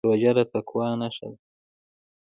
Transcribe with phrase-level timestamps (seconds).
[0.07, 1.37] روژه د تقوا نښه ده.